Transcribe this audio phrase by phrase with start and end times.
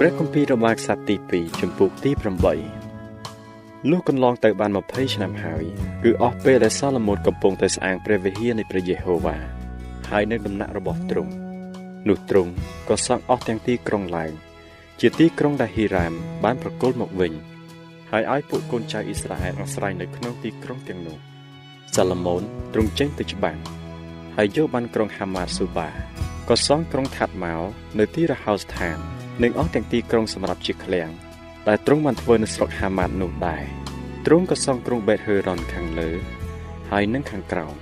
[0.00, 2.10] ព្រះគម្ពីររបាខ្សត្រទី2ចំពុកទី
[3.00, 5.64] 8លុះកន្លងទៅបាន20ឆ្នាំហើយ
[6.02, 9.36] គឺអស់ពេលដែលសាឡូមោនកំពុងតែស្អាងព្រះវិហារនៃព្រះយេហូវ៉ា
[10.10, 11.32] ហើយនៅដំណាក់របស់ទ្រង់
[12.08, 12.52] នោះទ្រង់
[12.88, 14.32] ក៏សង់អស់ទាំងទីក្រុងឡើង
[15.00, 16.12] ជាទីក្រុងដែលហ៊ីរ៉ាម
[16.44, 17.32] បានប្រគល់មកវិញ
[18.10, 21.18] ហើយឲ្យពួកកូនចៅអ៊ីស្រាអែលអាស្រ័យនៅក្នុងទីក្រុងទាំងនោះ
[21.94, 22.42] សាឡូមោន
[22.72, 23.58] ទ្រង់ចេញទៅច្បាំង
[24.36, 25.88] ហើយយកបានក្រុងហាម៉ាតស៊ូបា
[26.48, 27.56] ក៏សង់ក្រុងថាត់ម៉ោ
[27.98, 31.10] នៅទីរហោស្ថាន និងអស់ទាំងទីក្រុងសម្រាប់ជាឃ្លាំង
[31.68, 33.64] ដែលទ្រង់បានធ្វើនៅស្រុកហាម៉ាតនោះដែរ
[34.26, 36.10] ទ្រង់ក៏សង់ក្រុងបេតហឺរ៉ុនខាងលើ
[36.90, 37.74] ហើយនឹងខាងក្រោម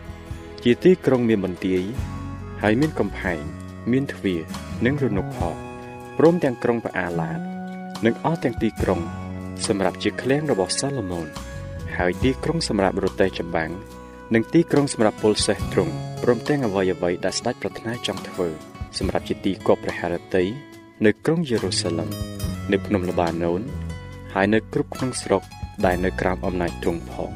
[0.64, 1.82] ជាទីក្រុងមានបន្ទាយ
[2.62, 3.42] ហើយមានកំផែង
[3.92, 4.40] មានទ្វារ
[4.86, 5.56] និងរនុកផង
[6.18, 7.40] ព្រមទាំងក្រុងផ្អាឡាត
[8.06, 9.00] និងអស់ទាំងទីក្រុង
[9.66, 11.26] សម្រាប់ជាឃ្លាំងរបស់សាឡូមោន
[11.96, 13.70] ហើយទីក្រុងសម្រាប់រទេះចម្បាំង
[14.34, 18.48] និងទីក្រុងសម្រាប់ពលសេះទ្រង់ព្រមទាំងអ្វីអ្វីដែលស្ដេចប្រាថ្នាចង់ធ្វើ
[18.98, 20.44] សម្រាប់ជាទីគប់ព្រះハរតី
[21.04, 22.10] នៅក្រុងយេរូសាឡឹម
[22.72, 23.60] នៅភ្នំល្បាណូន
[24.34, 25.42] ហើយនៅគ្រប់ក្នុងស្រុក
[25.84, 27.30] ដែលនៅក្រោមអំណាចទ្រង់ផង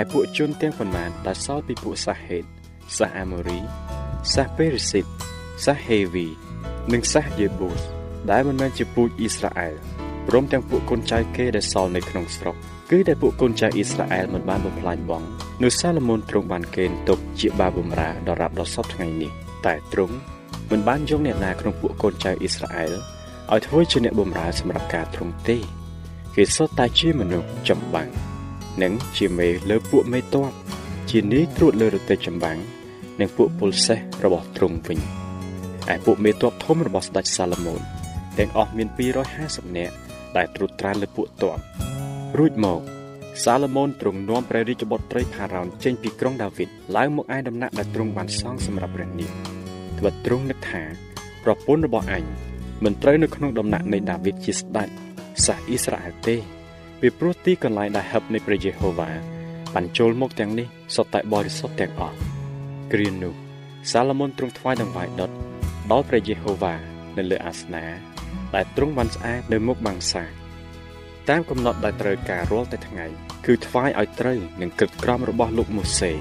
[0.00, 2.44] ឯពួកជនទាំងប៉ុន្មានដែលសល់ពីពួកសាហេត
[2.98, 3.60] សាសអាម៉ូរី
[4.34, 5.04] សាសពេរិសិត
[5.64, 6.26] សាសហេវី
[6.92, 7.82] និងសាសយេបូស
[8.30, 9.74] ដែលមិនមែនជាពូជអ៊ីស្រាអែល
[10.28, 12.56] ព្រមទាំងពួកកូនចៅគេដែលសល់នៅក្នុងស្រុក
[12.90, 15.22] គឺដែលពួកកូនចៅអ៊ីស្រាអែលមិនបានបំផ្លាញបង
[15.62, 19.30] នោះសាឡូមោនទ្រង់បានកេណ្ឌទុកជាបាបម្រើដល់រាប់ដល់សពថ្ងៃនេះ
[19.66, 20.16] តែទ្រង់
[20.70, 22.92] មិនបានយកអ្នកណាក្នុងពួកកូនចៅអ៊ីស្រាអែល
[23.52, 25.56] ឲ្យធ្វើជាអ្នកបម្រើសម្រាប់ការទ្រង់ទេ
[26.34, 28.08] គេសុទ្ធតែជាមនុស្សចម្បាំង
[28.82, 30.52] និងជាមេលើពួកមេតប
[31.10, 32.58] ជានាយត្រួតលើរទេះចម្បាំង
[33.20, 34.98] និងពួកពលសេះរបស់ទ្រង់វិញ
[35.92, 37.80] ឯពួកមេតបធំរបស់ស្ដេចសាឡូមោន
[38.38, 38.88] ទាំងអស់មាន
[39.32, 39.94] 250នាក់
[40.36, 41.58] ដែលត្រួតត្រាលើពួកតប
[42.38, 42.80] រួចមក
[43.44, 49.57] សាឡូមោនទ្រង់នាំព្រះរាជបុត្រីផារ៉ោនចេញពីក្រុងដាវីតឡើងមកឯដំណាក់ដែលទ្រង់បានសង់សម្រាប់ព្រះនាង
[49.98, 50.82] ត្បិតទ្រង់នឹកថា
[51.44, 52.24] ប្រពន្ធរបស់អញ
[52.84, 54.88] មិនត្រូវនៅក្នុងដំណាក់នៃដាវីតជាស្ដេច
[55.46, 56.36] សាសអ៊ីស្រាអែលទេ
[57.00, 59.10] ពីព្រោះទីកន្លែងដែលហឹបនៃព្រះយេហូវ៉ា
[59.74, 62.16] បានចូលមកទាំងនេះសុទ្ធតែបរិសុទ្ធទាំងអស់
[62.92, 63.34] គ្រានោះ
[63.90, 65.30] សាឡូមោនទ្រង់ថ្វាយដង្វាយដុត
[65.90, 66.74] ដល់ព្រះយេហូវ៉ា
[67.16, 67.86] នៅលើអាសនៈ
[68.54, 70.24] ដែលទ្រង់បានស្អាតនៅមុខបាំងសា
[71.28, 73.06] តាមកំណត់ដែលត្រូវការរាល់តែថ្ងៃ
[73.46, 76.12] គឺថ្វាយឲ្យត្រូវនឹងគិតក្រមរបស់លោកម៉ូសេ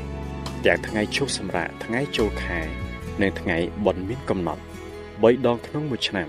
[0.66, 2.87] ទាំងថ្ងៃឈប់សម្រាកថ្ងៃចូលខែ
[3.22, 4.62] និងថ្ងៃបុណ្យមានកំណត់
[5.06, 6.28] 3ដងក្នុងមួយឆ្នាំ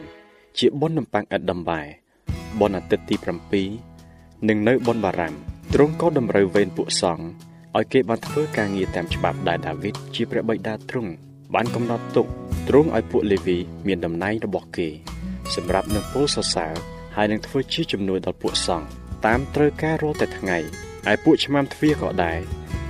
[0.59, 1.81] ជាបុណ្យនំប៉័ងឥតដំបែ
[2.61, 3.17] បុណ្យអាទិត្យទី
[3.79, 5.35] 7និងនៅបុណ្យបារ៉ាំ
[5.75, 7.25] ទ្រង់ក៏តម្រូវវេនពួកសង្ឃ
[7.77, 11.13] ឲ្យគេបានធ្វើការងារតាមច្បាប់ដែលដាវីតជាព្រះបិតាទ្រង់
[11.55, 12.27] បានកំណត់ទុក
[12.69, 14.89] ទ្រង់ឲ្យពួកលេវី មានតំណែងរបស់គេ
[15.55, 16.75] សម្រាប់នឹងពលសរសើរ
[17.17, 18.89] ហើយនឹងធ្វើជាជំនួយដល់ពួកសង្ឃ
[19.27, 20.59] តាមត្រូវការរាល់តែថ្ងៃ
[21.11, 22.39] ឯពួកឆ្មាំទ្វារក៏ដែរ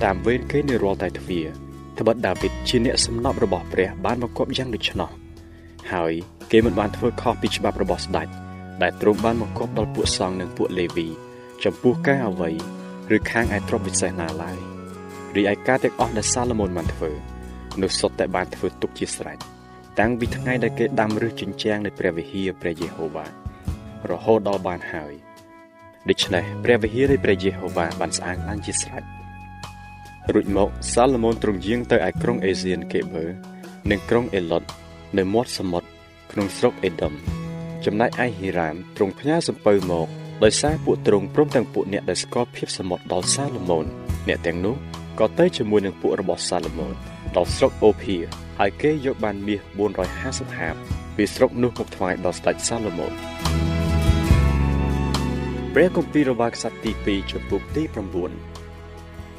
[0.03, 1.47] តាមវេនគេនៅរាល់តែទ្វារ
[1.99, 5.09] ត្បិតដាវីតជាអ្នកសំណប់របស់ព្រះបានបង្គាប់យ៉ាងដូច្នោះ
[5.91, 6.13] ហើយ
[6.51, 8.27] គេមិនបានធ្វើខុសពីច្បាប់របស់ស្ដេច
[8.81, 11.07] ដែលទ្រង់បានបង្គាប់ដល់ពួកសង្ឃនិងពួកលេវី
[11.63, 12.49] ចំពោះការអ្វី
[13.15, 14.57] ឬខាងឯទ្រព្យវិសេសណាឡើយ
[15.35, 17.11] រីឯការទាំងអស់ដែលសាឡូមោនបានធ្វើ
[17.81, 19.37] នោះសុទ្ធតែបានធ្វើទុកជាស្រេច
[19.99, 23.25] តាំងពីថ្ងៃដែលគេដាំឫសជញ្ជាំងនៃព្រះវិហារព្រះយេហូវ៉ា
[24.09, 25.13] រហូតដល់បានហើយ
[26.09, 29.18] ដូច្នេះព្រះវិហារនៃព្រះយេហូវ៉ាបានស្អាងឡើងជាស្រេច
[30.33, 33.25] រួចមកសាឡូមោនទ្រង់យាងទៅឯក្រុងអេសៀនកេបឺ
[33.89, 34.63] និងក្រុងអេឡុត
[35.17, 35.89] នៅមាត់សមុទ្រ
[36.31, 37.13] ក្នុងស្រុកអេដុំ
[37.85, 40.07] ចំណែកឯហីរ៉ាមទ្រង់ផ្ញើសំពៅមក
[40.43, 43.85] ដោយសារពួកទ្រង់ព្រមទាំងពួកអ្នកដែលស្គាល់ភាពសមុទ្រដល់សាឡូមោន
[44.27, 44.75] អ្នកទាំងនោះ
[45.19, 46.93] ក៏ទៅជាមួយនឹងពួករបស់សាឡូមោន
[47.35, 48.15] ដល់ស្រុកអូភី
[48.59, 49.59] ហើយគេយកបានមាស
[50.09, 50.75] 450ហាប
[51.15, 53.13] ពីស្រុកនោះមកថ្វាយដល់ស្ដេចសាឡូមោន
[55.73, 58.48] ព្រះគម្ពីររបស់ក្សត្រទី2ចំពុកទី9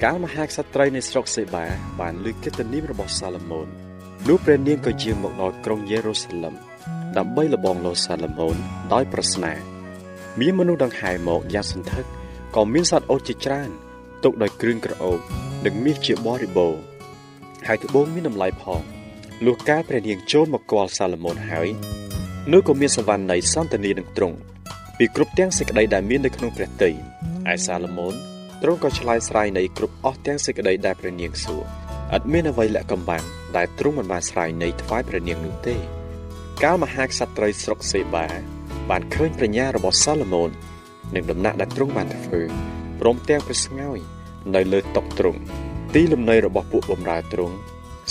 [0.06, 1.64] កាលមហាក្សត្រីនៃស្រុកសេបា
[2.00, 3.68] បានលើកកិត្តិនាមរបស់សាឡូមោន
[4.28, 6.54] នោះព្រះនាងក៏ជាមកដល់ក្រុងយេរូសាឡឹម
[7.18, 8.56] ដើម្បីលបងលោសាឡូមោន
[8.92, 9.52] ដោយប្រស្នា
[10.40, 12.04] មានមនុស្សដង្ហែមកយ៉ាងសន្ធឹក
[12.56, 13.70] ក៏មានសត្វអូសជាច្រើន
[14.24, 15.18] ទុកដោយគ្រឿងក្រអូប
[15.64, 16.74] និងមាសជាបរិបូរ
[17.66, 18.80] ហើយត្បូងមានតម្លៃផង
[19.46, 21.68] លុះកាលព្រះនាងចូលមកគាល់សាឡូមោនហើយ
[22.52, 24.36] នោះក៏មានសវណ្ណីសន្តានីនឹងទ្រង់
[24.98, 26.94] ពីគ្រប់ទាំងសេចក្តីដែលមាននៅក្នុងព្រះទ័យ
[27.52, 28.29] ឯសាឡូមោន
[28.62, 31.62] ទ្រង់ក៏ឆ្លើយស្រាយនៃគ្រប់អស់ទាំងសេចក្តីដែលព្រះនាងសួរ
[32.16, 33.24] ឥតមានអ្វីលាក់កំបាំង
[33.56, 35.76] ដែលទ្រង់មិនបានស្រាយនៃថ្វាយព្រះនាងនោះទេ
[36.64, 38.26] កាលមហាក្សត្រីស្រុកសេបា
[38.90, 40.50] បានឃើញប្រាជ្ញារបស់សាឡូមោន
[41.14, 42.40] និងដំណាក់ដែលទ្រង់បានធ្វើ
[43.00, 43.98] ព្រមទាំងព្រះស្ងោយ
[44.54, 45.40] នៅលើតុទ្រង់
[45.94, 47.56] ទីលំនៅរបស់ពួកបម្រើទ្រង់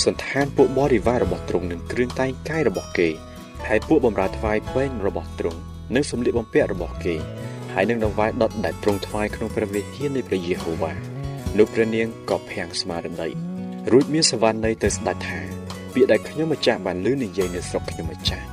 [0.03, 3.09] សន្តានពួកបរិវាររបស់ទ្រង់និងគ្រឿងតែងកាយរបស់គេ
[3.67, 5.59] ហើយពួកបម្រើថ្វាយពេញរបស់ទ្រង់
[5.95, 7.15] និងសម្លៀកបំពាក់របស់គេ
[7.73, 10.93] ហើយនឹងដង្វាយដុតដែលទ្រង់ថ្វាយក្នុងព្រះវិហារនៃព្រះយេហូវ៉ា
[11.57, 13.29] នោះព្រះនាងក៏ភាំងស្មារតី
[13.91, 15.39] រួចមានសវណ្ណនៃទៅស្ដេចថា
[15.93, 18.45] ពាក្យដែលខ្ញុំម្ចាស់បានលើនិយាយនៅស្រុកខ្ញុំម្ចាស់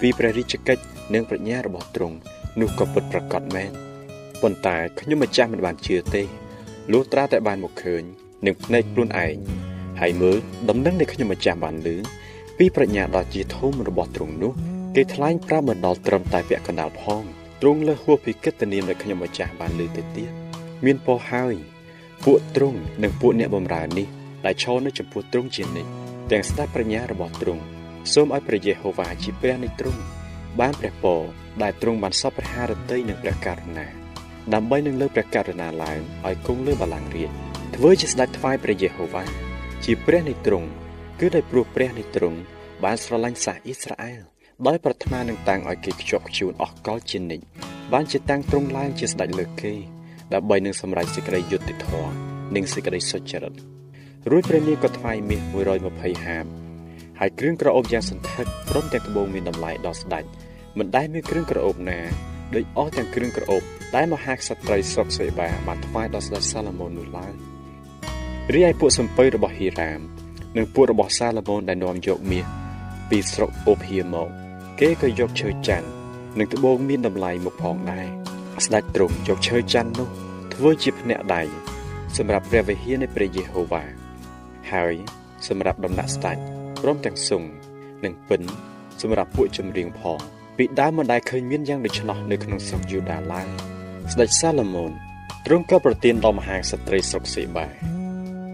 [0.00, 0.82] ពីព្រះរាជកិច្ច
[1.14, 2.16] និងប្រាជ្ញារបស់ទ្រង់
[2.60, 3.70] នោះក៏ពិតប្រាកដមែន
[4.42, 6.22] ប៉ុន្តែខ្ញុំម្ចាស់មិនបានជឿទេ
[6.92, 8.02] លុះត្រាតែបានមកឃើញ
[8.46, 9.36] នឹងភ្នែកខ្លួនឯង
[10.00, 10.38] ហើយមើល
[10.68, 11.96] ដំណឹងដែលខ្ញុំម្ចាស់បានលើ
[12.58, 14.52] ពីប្រាជ្ញាដ៏ជាធំរបស់ទ្រង់នោះ
[14.94, 17.22] គេថ្លែងប្រាប់មិនដល់ត្រឹមតែពាក់កណ្ដាលផង
[17.60, 20.30] ទ្រង់លើសហួសពីកិត្តិនាមដែលខ្ញុំម្ចាស់បានលើទៅទៀត
[20.84, 21.54] មានពោហើយ
[22.24, 24.06] ពួកទ្រង់និងពួកអ្នកបម្រើនេះ
[24.46, 25.90] ដែលឈរនៅចំពោះទ្រង់ជានិច្ច
[26.30, 27.62] ទាំងស្ដេចប្រាជ្ញារបស់ទ្រង់
[28.12, 30.00] សូមឲ្យព្រះយេហូវ៉ាជាព្រះនៃទ្រង់
[30.60, 31.20] បានព្រះពរ
[31.62, 33.86] ដែលទ្រង់បានសពព្រះハរតីនិងព្រះករុណា
[34.54, 37.30] ដើម្បីនឹងលើព្រះករុណាឡើងឲ្យគង់លើបល្ល័ង្ករាជ
[37.76, 39.24] ធ្វើជាស្ដេចថ្វាយព្រះយេហូវ៉ា
[39.84, 40.68] ជាព្រះនៃទ្រង់
[41.20, 42.38] គឺដោយព្រោះព្រះនៃទ្រង់
[42.84, 44.22] បានស្រឡាញ់សាសអ៊ីស្រាអែល
[44.66, 47.44] ដោយប្រាថ្នានឹងតាំងឲ្យគេខ្ជាប់ខ្ជួនអស់កលជានិច្ច
[47.92, 49.72] បានជាតាំងទ្រង់ឡើងជាស្ដេចលើគេ
[50.34, 52.12] ដើម្បីនឹងសម្រេចសេចក្តីយុត្តិធម៌
[52.54, 53.54] និងសេចក្តីសុចរិត
[54.30, 55.40] រួចព្រះនាងក៏ថ្វាយមាស
[55.84, 56.46] 120ហាប
[57.18, 60.24] ហើយគ្រឿងក្រអូបយ៉ាងសន្ធឹកព្រមទាំងត្បូងមានតម្លៃដល់ស្ដេច
[60.78, 62.00] មិនដែលមានគ្រឿងក្រអូបណា
[62.54, 63.62] ដូចអស់ទាំងគ្រឿងក្រអូប
[63.96, 67.32] ដែលមហាក្សត្រីស្រុកសេបាបានថ្វាយដល់ស្ដេចសាឡូមោននោះឡើយ
[68.54, 70.00] រីឯពួកសំពៅរបស់ហីរ៉ាម
[70.56, 72.44] និងពួករបស់សាឡូមោនដែលនាំយកមាស
[73.10, 74.47] ពីស្រុកអូភៀមក
[74.82, 75.88] គេក៏យកឈើច័ន្ទ
[76.38, 78.06] និងត្បូងមានតម្លៃមកផងដែរ
[78.64, 80.08] ស្ដេចទ្រង់យកឈើច័ន្ទនោះ
[80.54, 81.42] ធ្វើជាភ្នាក់ដៃ
[82.16, 83.84] សម្រាប់ព្រះវិហារនៃព្រះយេហូវ៉ា
[84.72, 84.94] ហើយ
[85.48, 86.38] សម្រាប់ដំណាក់ស្ដេច
[86.82, 87.42] ព្រមទាំងសុង
[88.04, 88.42] និងពិន
[89.02, 90.18] សម្រាប់ពួកចម្រៀងផង
[90.56, 93.46] ពីដើមមិនដែលឃើញមានយ៉ាងដូច្នោះនៅក្នុងស្រុកយូដាឡើយ
[94.12, 94.92] ស្ដេចសាឡូមោន
[95.46, 97.66] ទ្រង់ក៏ប្រទានដល់មហាក្សត្រីស្រុកសេបា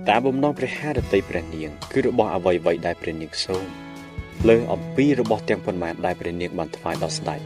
[0.09, 3.84] តាមបំណងព្រះハរតីព្រះនាងគឺរបស់អ្វីៗដែលព្រះនាងសូម
[4.49, 7.41] លើអំពីរបស់ទាំងប៉ុន្មានដែលព្រះនាងបានថ្វាយដល់ស្ដេច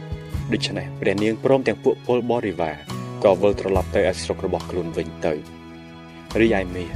[0.53, 2.77] ដូច្នេះព្រះនាងព្រមទាំងពួកពលបរិវារ
[3.25, 5.33] ក៏វិលត្រឡប់ទៅឯស្រុករបស់ខ្លួនវិញទៅ
[6.41, 6.91] រីឯមាស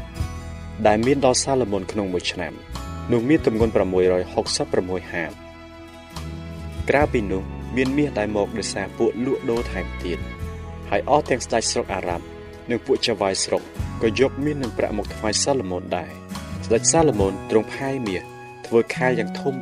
[0.86, 2.52] ដែលមានដល់សាឡូមោនក្នុងមួយឆ្នាំ
[3.12, 3.72] នោះមានទម្ងន់
[4.36, 5.32] 666ហាប
[6.90, 7.42] ក្រៅពីនោះ
[7.76, 10.18] មានមាសដែលមកដោយសារពួកលក់ដូរថែមទៀត
[10.90, 12.24] ហើយអស់ទាំងស្ដេចស្រុកអារ៉ាប់
[12.70, 13.62] និងពួកចៅវាយស្រុក
[14.02, 16.10] ក៏យកមាសនិងប្រាក់មកថ្វាយសាឡូមោនដែរ
[16.66, 18.31] ស្ដេចសាឡូមោនទ្រង់ផាយមាស
[18.66, 19.54] ធ្វើខែលយ៉ាងធំ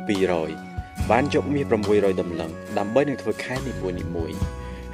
[0.51, 4.31] 200បានយកមាស600ដំឡឹងដើម្បីនឹងធ្វើខែលនីមួយនីមួយ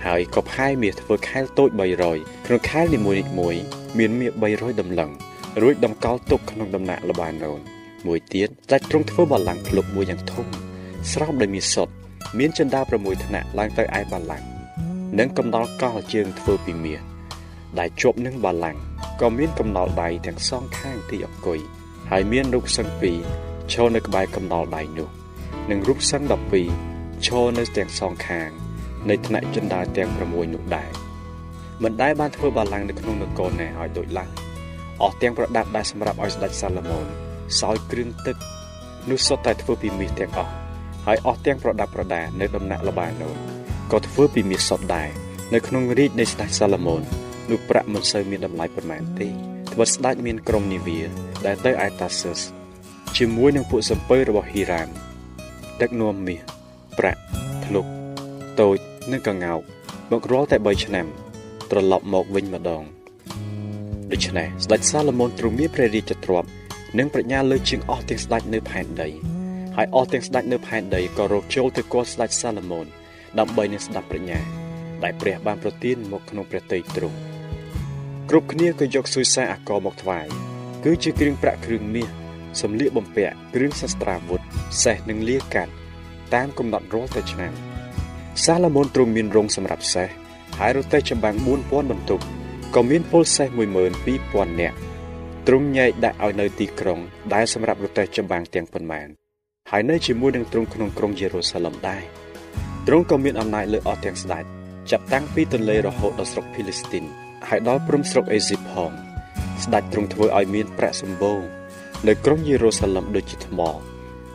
[0.06, 1.70] ហើយក៏ផាយមាសធ្វើខែលតូច
[2.10, 3.56] 300ក្នុងខែលនីមួយនីមួយ
[3.98, 5.12] មានមាស300ដំឡឹង
[5.62, 7.60] រួចតម្កល់ទុកក្នុងដំណាក់លបាណូន
[8.08, 10.46] មួយទៀតតែទ្រង់ធ្វើបល្ល័ង្កភ្លុកមួយយ៉ាងធំ
[11.12, 11.94] ស្រោបដោយមាសសុទ្ធ
[12.40, 14.48] មានចិន្តា6ថ្នាក់ឡើងទៅឯបល្ល័ង្ក
[15.20, 17.02] និងកំណល់កលជើងធ្វើពីមាស
[17.80, 18.82] ដែលជាប់នឹងបល្ល័ង្ក
[19.22, 21.60] ក៏មានកំណល់ដៃទាំងសងខាងទីអង្គុយ
[22.12, 23.20] ហើយមានរូបសង្ឃពីរ
[23.74, 25.10] ឈរនៅក្បែរកំណល់ដៃនោះ
[25.70, 26.28] និងរូបសង្ឃ
[26.76, 28.50] 12ឈរនៅទាំងសងខាង
[29.10, 30.92] នៃថ្នាក់ចិន្តាទាំង6នោះដែរ
[31.84, 34.30] មិនដែលបានធ្វើបល្ល័ង្កនៅក្នុងនគរណាឲ្យដូចឡើយ
[35.02, 37.06] អស់ទាំងប្រដាប់ដែលសម្រាប់ឲ្យស្ដេចសាឡូមោន
[37.62, 38.38] សោយគ្រឿងទឹក
[39.10, 40.52] នោះសុទ្ធតែធ្វើពីមាសទាំងអស់
[41.06, 43.36] ហើយអស់ទាំងប្រដាប់ប្រដានៅដំណាក់លបាណូន
[43.92, 45.10] ក៏ធ្វើពីមាសសុទ្ធដែរ
[45.54, 47.02] នៅក្នុងរាជនៃស្ដេចសាឡូមោន
[47.50, 51.00] នោះប្រាក់មិនសូវមានតម្លៃប៉ុន្មានទេត្បិតស្ដេចមានក្រុមនាវា
[51.46, 52.57] ដែលទៅឯតាសឹស
[53.16, 54.90] ជាមួយនឹងពួកសំពៅរបស់ហ៊ីរ៉ាម
[55.82, 56.42] ដឹកនាំមាស
[56.98, 57.22] ប្រាក់
[57.66, 57.86] ធ្លុក
[58.60, 58.78] តូច
[59.12, 59.62] និងកងោក
[60.12, 61.06] មករាល់តែ3ឆ្នាំ
[61.72, 62.84] ត្រឡប់មកវិញម្ដង
[64.12, 66.50] ដូច្នេះស្ដេចសាឡូមោនទ្រង់មានព្រះរាជទ្រព្យ
[66.98, 69.10] និងប្រាជ្ញាលើជាងអស់ទាំងស្ដេចនៅផែនដី
[69.76, 72.86] ហើយអស់ទាំងស្ដេចនៅផែនដីក៏រកចូលទៅគាល់ស្ដេចសាឡូមោន
[73.40, 74.40] ដើម្បីនឹងស្ដាប់ប្រាជ្ញា
[75.04, 77.18] ដែលព្រះបានប្រទានមកក្នុងព្រះទ័យទ្រង់
[78.30, 80.28] គ្រប់គ្នាក៏យកសុយសាអាករមកថ្វាយ
[80.84, 82.10] គឺជាគ្រឿងប្រាក់គ្រឿងមាស
[82.62, 84.42] សម្លៀកបំពាក់គ្រឿងសាស្ត្រាវុធ
[84.84, 85.72] សេះនិងលាកាត់
[86.34, 87.54] តាមកំណត់រាល់តែឆ្នាំ
[88.46, 90.10] សាឡូមោនទ្រង់មានរោងសម្រាប់សេះ
[90.60, 92.22] ហើយរទេះចម្បាំង4000បន្ទុក
[92.76, 93.48] ក៏មានពលសេះ
[94.04, 94.78] 12000នាក់
[95.48, 97.00] ទ្រង់ញែកដាក់ឲ្យនៅទីក្រុង
[97.34, 99.08] ដែលសម្រាប់រទេះចម្បាំងទាំងប៉ុន្មាន
[99.72, 102.04] ហើយនៅជាមួយនឹងទ្រង់ក្នុងក្រុងយេរូសាឡឹមដែរ
[102.88, 104.44] ទ្រង់ក៏មានអំណាចលើអស់ទាំងស្ដេច
[104.92, 107.06] ចាប់តាំងពីទន្លេរហូតដល់ស្រុកភីលីស្ទីន
[107.48, 108.92] ហើយដល់ព្រំស្រុកអេស៊ីបផង
[109.64, 111.40] ស្ដេចទ្រង់ធ្វើឲ្យមានប្រាក់សម្បូរ
[112.06, 113.60] នៅក្រុងយេរូសាឡឹមដូចជាថ្ម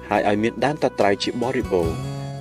[0.08, 1.96] ហើយឲ្យមានដើមតាត្រៃជាបរិបូរណ៍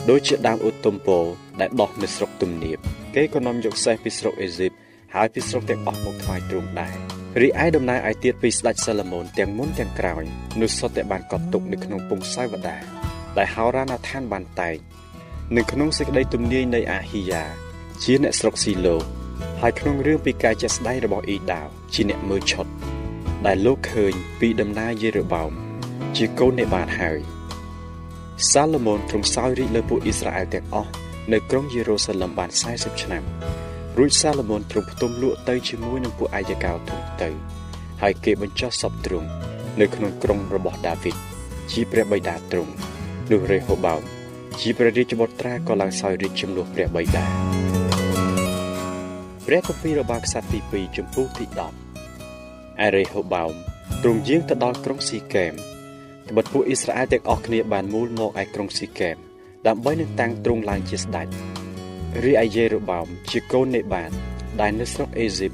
[0.09, 1.23] ដូចជាដើមឧត្តមពល
[1.59, 2.77] ដែលដុះនៅស្រុកទំនាប
[3.15, 4.71] គេក៏នាំយកសេះពីស្រុកអេស៊ីប
[5.15, 6.95] ហើយពីស្រុកទាំងអស់មកថ្វាយទ្រង់ដែរ
[7.41, 10.23] រីឯដំណើរឯទៀតពីស្ដេចសាឡូមោនទាំងមុនទាំងក្រោយ
[10.61, 12.77] នោះសុទ្ធតែបានកត់ទុកនៅក្នុងពងសាវតា
[13.37, 14.77] ដែលហោរាណាឋានបានតែង
[15.57, 17.43] នៅក្នុងសេចក្តីទំនាយនៃអាហ៊ីយ៉ា
[18.03, 18.95] ជាអ្នកស្រុកស៊ីឡូ
[19.61, 22.67] ហើយក្នុងរឿងពីការជាស្ដែងរបស់អ៊ីដាវជាអ្នកមើលឆុត
[23.47, 25.51] ដែលលោកឃើញពីដំណើរយេរូបោម
[26.17, 27.19] ជាកូននៃបាទហើយ
[28.51, 30.91] សាឡូមោនទ្រង់សោយរាជលើពួកអ៊ីស្រាអែលទាំងអស់
[31.31, 33.23] នៅក្រុងយេរូសាឡឹមបាន40ឆ្នាំ
[33.97, 37.29] រួចសាឡូមោនទ្រង់ផ្ទុំលក់ទៅជាមួយនឹងពួកអាយកោទុំទៅ
[38.01, 39.27] ហើយគេបញ្ចុះសពទ្រង់
[39.81, 41.15] នៅក្នុងក្រុងរបស់ដាវីត
[41.71, 42.71] ជាព្រះបិតាទ្រង់
[43.31, 44.01] នោះរេហូបោម
[44.59, 47.25] ជាព្រះរាជបុត្រាក៏ឡើងសោយរាជជំនួសព្រះបិតា
[49.45, 51.90] ព្រះគម្ពីររបស់ក្សត្រទី2ចំពោះទី10
[52.85, 53.53] ឯរេហូបោម
[54.03, 55.53] ទ្រង់យាងទៅដល់ក្រុងស៊ីកេម
[56.29, 59.17] ត្បិតពួកអ៊ីស្រាអែលទាំងអស់គ្នាបានមូលមកឯក្រុងស៊ីកេម
[59.67, 61.27] ដើម្បីនឹងតាំងទ្រង់ឡើងជាស្ដេច
[62.23, 64.11] រីឯយេរូបោមជាកូននេបាត
[64.61, 65.53] ដែលនៅស្រុកអេស៊ីប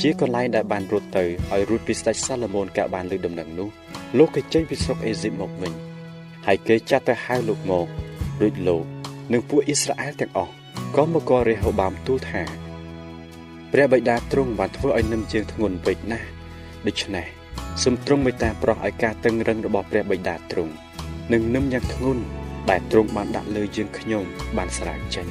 [0.00, 3.68] ជាកន្លែងដែលបានរត់ទៅហើយរួចពីស្ដេចសាឡូមោនកាបានលើកដំណឹងនោះ
[4.18, 5.72] លោកក៏ចេញពីស្រុកអេស៊ីបមកវិញ
[6.46, 7.86] ហើយគេចាត់ទៅហៅលោកមក
[8.40, 8.84] រួចលោក
[9.32, 10.52] និងពួកអ៊ីស្រាអែលទាំងអស់
[10.96, 12.42] ក៏មកករេហូបោមទូលថា
[13.72, 16.26] ព្រះបិតាទ្រង់បានធ្វើឲ្យនឹមជើងធ្ងន់ពេកណាស់
[16.86, 17.26] ដូច្នេះ
[17.82, 20.72] សូមទ្រង់មេត្តាប្រោះឲ្យការតឹងរឹងរបស់ព្រះបិតាទ្រង់
[21.32, 22.22] នឹងនឹមយ៉ាងធ្ងន់
[22.70, 24.24] ដែលទ្រង់បានដាក់លើយើងខ្ញុំ
[24.56, 25.26] បានស្រាវចេញ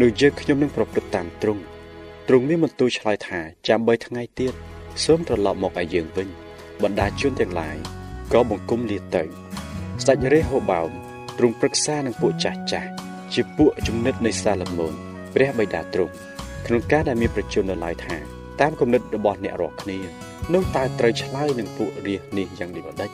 [0.00, 1.62] នោះយើងខ្ញុំនឹងប្រព្រឹត្តតាមទ្រង់
[2.28, 4.52] ទ្រង់មានបន្ទូលឆ្លើយថាចាំ3ថ្ងៃទៀត
[5.04, 6.28] សូមត្រឡប់មកឲ្យយើងវិញ
[6.82, 7.76] បណ្ដាជនទាំងឡាយ
[8.32, 9.22] ក៏បង្គំលាទៅ
[10.02, 10.90] ស្ដេចរេហូបោម
[11.38, 12.90] ទ្រង់ប្រឹក្សានឹងពួកចាស់ចាស់
[13.34, 14.94] ជាពួកចំណិតនៃសាឡូមោន
[15.34, 16.14] ព្រះបិតាទ្រង់
[16.66, 18.16] ក្នុងការដែលមានប្រជជននៅឡើយថា
[18.60, 23.10] តាមគំនិតរបស់អ្នករាល់គ្នា នោះតើត្រូវឆ្លើយនឹងពួករាជនេះយ៉ាងដូចម្ដេច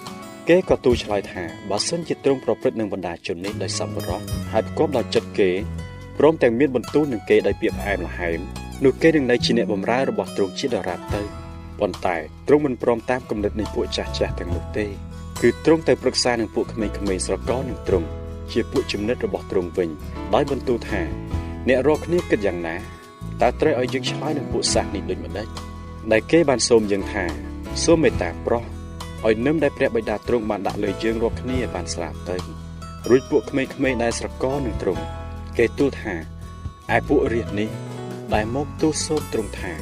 [0.48, 4.20] គេក៏ទូលឆ្លើយថាបើសិនជាទ្រង់ប្រព្រឹត្តនឹងបណ្ដាជននេះដោយសប្បុរស
[4.52, 5.50] ហើយប្រកបដោយចិត្តគេ
[6.18, 8.38] ព្រមទាំងមានបន្ទូលនឹងគេដោយពាក្យផ្អែមល្ហែម
[8.84, 11.22] នោះគេនឹងនៅជាអ្នកបម្រើរបស់ទ្រង់ជាដរាបទៅ
[11.80, 12.16] ប៉ុន្តែ
[12.48, 14.86] ទ្រង់មិនព្រមតាមគំនិតនៃពួកចាស់ចាស់ទាំងនោះទេ
[15.42, 18.06] គឺទ្រង់ទៅប្រឹក្សានឹងពួកក្មេងៗស្រកនឹងទ្រង់
[18.52, 19.90] ជាពួកចំណិតរបស់ទ្រង់វិញ
[20.34, 21.00] ដោយបន្ទូលថា
[21.68, 22.76] អ្នករាល់គ្នាគិតយ៉ាងណា
[23.42, 25.48] តើត្រូវឲ្យយើងឆ្លើយនឹងពួកសាសនេះដូចម្ដេច
[26.12, 27.24] ដែលគេបានសូមយើងថា
[27.84, 28.64] សូមមេត្តាប្រោះ
[29.26, 32.36] ឲ្យនឹមដែលព្រះបិតាទ្រង់បានដាក់លើយើងរាល់គ្នាបានស្រាប់ទៅ
[33.08, 35.02] រួចពួកក្មេងៗដែលស្រកនឹងទ្រង់
[35.58, 36.14] គេទូលថា
[36.94, 37.68] ឯពួករាជនេះ
[38.34, 39.72] ដែលមកទូលសូមទ្រង់ថា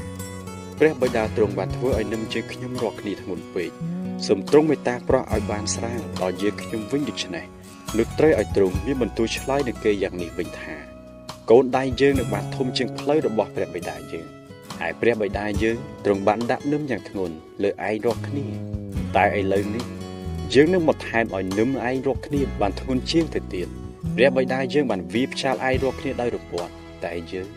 [0.79, 3.71] ព្រះបិតាទ្រង់បានធ្វើឲ្យនឹមជើងខ្ញុំរាល់គ្នាធ្ងន់ពេក
[4.27, 7.45] សូមទ្រង់មេត្តាប្រោះឲ្យបានស្រាលដល់យើងខ្ញុំវិញដូច្នេះ
[7.99, 10.75] នោះត្រូវឲ្យទ្រង់មានបន្ទូលឆ្លើយនឹងគេយ៉ាងនេះវិញថា
[11.51, 14.42] កូនដៃយើងនឹងបានធំជាងផ្លូវរបស់ព្រះបិតាយើង
[14.81, 18.47] ហើយព្រះបិតាយើងទ្រង់បានដាក់នឹមយ៉ាងធ្ងន់លើឯងរាល់គ្នា
[19.17, 19.85] តែឥឡូវនេះ
[20.55, 23.69] យើងនឹងមកថែមឲ្យនឹមឯងរាល់គ្នាបានធ្ងន់ជាងទៅទៀត
[24.17, 26.73] ព្រះបិតាយើងបានវាផ្ចាលឯងរាល់គ្នាដោយរពាត់
[27.05, 27.49] តែយើង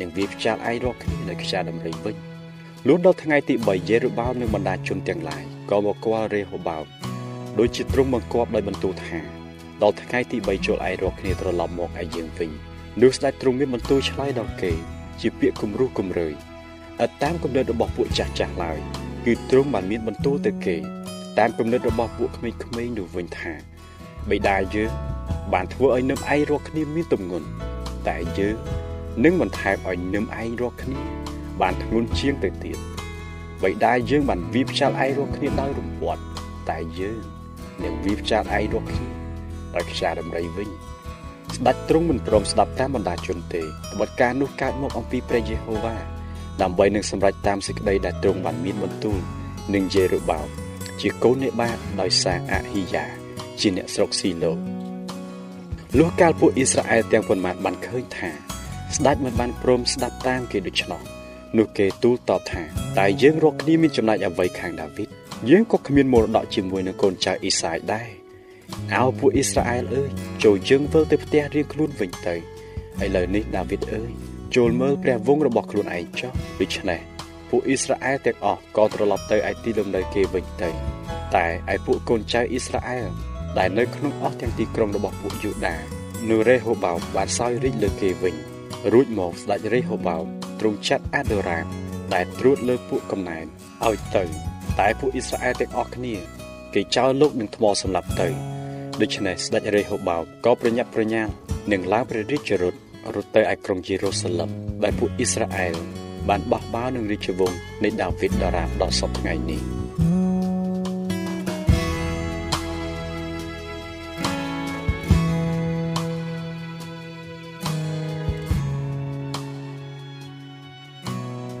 [0.00, 2.16] នឹងវាផ្ចាលឯងរាល់គ្នាដោយខ្យាដំរីវិញ
[2.88, 6.84] លុះដល់ថ្ងៃទី3យេរូបោមនិងបណ្ដាជនទាំងឡាយក៏មកគាល់រេហូបោម
[7.58, 9.18] ដោយជាទ្រង់បង្គាប់ដោយបន្ទូលថា
[9.82, 12.50] ដល់ថ្ងៃទី3ចូលឯងរាល់គ្នាត្រឡប់មកឲ្យយើងវិញ
[13.02, 14.72] នោះស្ដេចទ្រង់មានបន្ទូលឆ្លើយដល់គេ
[15.20, 16.53] ជាពាក្យគំរោះគំរើយឥ
[17.08, 18.78] តតាមគំនិតរបស់ពួកចាស់ចាស់ឡើយ
[19.24, 20.76] គឺទ្រង់បានមានបន្ទូលទៅគេ
[21.38, 22.50] តាមគំនិតរបស់ពួកក្មេ
[22.84, 23.52] ងៗនោះវិញថា
[24.30, 24.90] បិតាយើង
[25.52, 27.48] បានធ្វើឲ្យនឹមឯងរកគ្នាមានទម្ងន់
[28.08, 28.56] តែយើង
[29.24, 31.00] នឹងបន្ថែមឲ្យនឹមឯងរកគ្នា
[31.60, 32.78] បានធ្ងន់ជាងទៅទៀត
[33.62, 36.22] បិតាយើងបានវាផ្ចាល់ឯងរកគ្នាដោយរំពាត់
[36.70, 37.18] តែយើង
[37.84, 39.08] នឹងវាផ្ចាល់ឯងរកគ្នា
[39.74, 40.68] ដោយខ្យាដំរីវិញ
[41.56, 46.13] ស្ដេចទ្រង់មិនព្រមស្ដាប់តាមបណ្ដាជនទេត្បិតការនោះកើតមកអំពីព្រះយេហូវ៉ា
[46.62, 49.18] ដើម្បីនឹងសម្រេចតាមសេចក្តីដែលទ្រង់បានមានបន្ទូល
[49.74, 50.48] នឹងយេរូបោម
[51.00, 53.04] ជាកូននេបាតដោយសារអហ៊ីយ៉ា
[53.60, 54.52] ជាអ្នកស្រុកស៊ីឡូ
[55.98, 58.30] លុះកាលពួកអ៊ីស្រាអែលទាំងប៉ុន្មានបានឃើញថា
[58.96, 61.00] ស្ដេចមិនបានព្រមស្ដាប់តាមគេដូច្នោះ
[61.58, 62.62] នោះគេទូលតបថា
[62.98, 65.08] តែយើងរកគ្នាមានចំណែកអ្វីខាងដាវីត
[65.50, 68.08] យើងក៏គ្មានមរតកជាមួយនឹងកូនចៅអ៊ីសាយដែរ
[68.94, 70.10] អោពួកអ៊ីស្រាអែលអើយ
[70.44, 76.30] ចូលយើងវិលទៅផ្ទះរៀងខ្លួនវិញទៅឥឡូវនេះដាវីតអើយ ចូលមើលព្រះវង្សរបស់ខ្លួនឯងចុះ
[76.60, 77.00] ដូច្នេះ
[77.50, 80.70] ពួកអ៊ីស្រាអែលទាំងអស់ក៏ត្រឡប់ទៅឯទីលំនៅគេវិញទៅ
[81.34, 83.08] តែឯពួកកូនចៅអ៊ីស្រាអែល
[83.58, 85.76] ដែលនៅក្នុងអស់ទាំងទីក្រុងរបស់ពួកយូដា
[86.30, 88.34] នៅរេហូបោមបានសោយរាជលើគេវិញ
[88.92, 90.24] រួចមកស្ដេចរេហូបោម
[90.60, 91.66] ទ្រង់ចាត់អាដូរ៉ាម
[92.14, 93.46] ដែលត្រួតលើពួកកំណែន
[93.86, 94.24] ឲ្យទៅ
[94.80, 96.14] តែពួកអ៊ីស្រាអែលទាំងអស់គ្នា
[96.74, 98.28] គេចោលលោកនឹងថ្មសម្លាប់ទៅ
[99.00, 101.30] ដូច្នេះស្ដេចរេហូបោមក៏ប្រញាប់ប្រញាល់
[101.72, 102.74] នឹងឡើងព្រះរាជរថ
[103.14, 104.50] រត់ទៅឯក្រុងយេរូសាឡឹម
[104.84, 105.74] ដែលពួកអ៊ីស្រាអែល
[106.28, 109.60] បានបោះបោនឹងរាជវង្សនៃដាវីតដរាបដល់សពថ្ងៃនេះ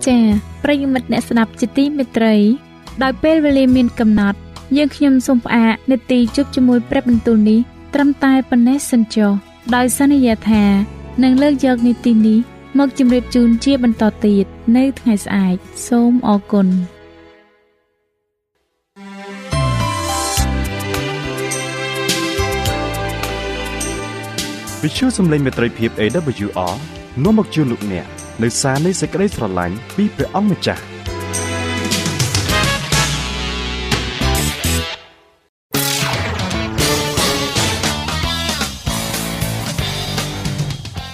[0.06, 0.22] ចា៎
[0.64, 2.34] ប្រិយមិត្តអ្នកស្ដាប់ជាទីមេត្រី
[3.02, 4.38] ដោយពេលវេលាមានកំណត់
[4.76, 7.60] យើងខ្ញុំសូមផ្អាកនាទីជប់ជាមួយព្រះបន្ទូលនេះ
[7.94, 9.30] ត្រឹមតែប៉ុណ្ណេះសិនចុះ
[9.74, 10.62] ដោយសន្យាថា
[11.22, 12.38] នឹងលើកយកនីតិនេះ
[12.78, 15.56] មកជម្រាបជូនជាបន្តទៀតនៅថ្ងៃស្អែក
[15.88, 16.68] សូមអរគុណ
[24.82, 26.74] វិទ្យុសំឡេងមេត្រីភាព AWR
[27.24, 28.06] នាំមកជូនលោកអ្នក
[28.42, 30.93] នៅសារនៃសេចក្តីស្រឡាញ់ពីព្រះអង្គម្ចាស់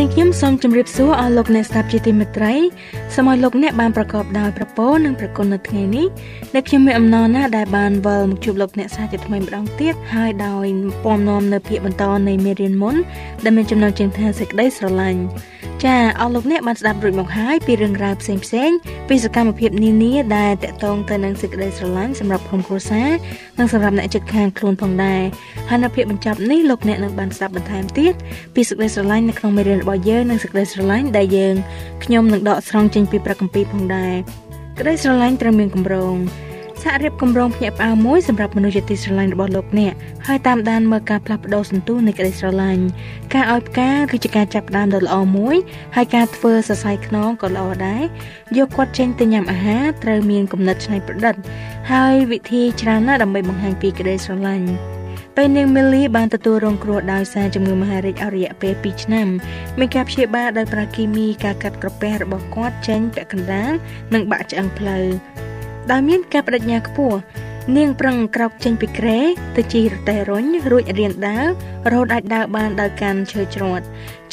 [0.00, 2.54] នាងខ្ញុំសូមជម្រាបសួរអស់លោកអ្នកស្ដាប់ជាទីមេត្រី
[3.14, 6.06] សូមឲ្យលោកអ្នកបានប្រកបដោយប្រពោនិងប្រគុណនៅថ្ងៃនេះ
[6.54, 10.66] ដែលខ្ញុំមានអំណរណាស់ដែលបានវិលមកជួបលោកអ្នកសាជាថ្មីម្ដងទៀតហើយដោយ
[11.04, 12.96] ពំនាំនៅភាគបន្តនៃមេរៀនមុន
[13.44, 15.20] ដែលមានចំណងជើងថាសេចក្តីស្រឡាញ់
[15.86, 18.70] ចាអស់លោកអ្នកបានស្ដាប់រួចមកហើយពីរឿងរ៉ាវផ្សេងផ្សេង
[19.08, 23.08] ពីសកម្មភាពនានាដែលតកតងទៅនឹងសេចក្តីស្រឡាញ់សម្រាប់ក្រុមគ្រួសារ
[23.58, 25.22] និងសម្រាប់អ្នកជិតខាងខ្លួនផងដែរ
[25.68, 28.14] ហើយនៅភាគបញ្ចប់នេះលោកអ្នកនឹងបានស្ដាប់បន្ថែមទៀត
[28.54, 31.54] ពីសេចក្តីស្រឡាញ់នៅក្នុងមេរៀនរបស់យើងនិងសេចក្តីស្រឡាញ់ដែលយើង
[32.04, 34.14] ខ្ញុំនឹងដកស្រង់ចេញពីព្រះគម្ពីរផងដែរ
[34.78, 36.16] ក្តីស្រឡាញ់ត្រូវមានកម្រង
[36.84, 39.94] សហរៀបគម្រោងភ្ញាក់ផ្អើលមួយសម្រាប់មនុស្សជាទីស្រឡាញ់របស់លោកអ្នក
[40.26, 42.84] ហើយតាមដានមើលការផ្លាស់ប្ដូរសន្ទុះនៃក្តីស្រឡាញ់
[43.34, 45.56] ការឲ្យផ្កាគឺជាការចាប់ផ្ដើមដ៏ល្អមួយ
[45.96, 48.02] ហើយការធ្វើសរសៃខ្នងក៏ល្អដែរ
[48.58, 51.34] យកគាត់ចេញទៅញ៉ាំអាហារត្រូវមានគំនិតច្នៃប្រឌិត
[51.92, 54.68] ហើយវិធីច្រើនណាស់ដើម្បីបង្ហាញពីក្តីស្រឡាញ់
[55.36, 59.28] ពេលនាងមីលីបានទទួលរងគ្រោះដោយសារជំងឺមហារីកអរិយៈពេល2ឆ្នាំ
[59.78, 63.72] មានការព្យាបាលដោយប្រាគីមីការកាត់ក្រពះរបស់គាត់ចេញពាក់កណ្ដាល
[64.14, 65.06] និងបាក់ឆ្អឹងផ្លូវ
[65.90, 67.18] ដោយមានការបដិញ្ញាខ្ពស់
[67.76, 69.20] នាងប្រឹងក្រោកចេញពីគ្រែ
[69.56, 71.46] ទៅជិះរទេះរុញរួចរៀនដើរ
[71.90, 73.84] រហូតអាចដើរបានដោយកាន់ឈើច្រត់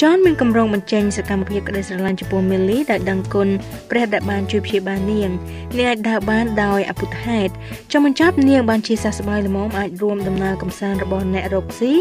[0.02, 3.50] ចនមានកម្រងបញ្ចេញសកម្មភាពក្តីស្រឡាញ់ចំពោះមីលីដោយដឹងគុណ
[3.90, 5.30] ព្រះដែលបានជួយព្យាបាលនាង
[5.78, 7.52] នាងអាចដើរបានដោយអពុធហេតុ
[7.92, 11.94] ចំបញ្ចប់នាងបានជាសះស្បើយល្មមអាចរួមដំណើរកំសាន្តរបស់អ្នករកស៊ី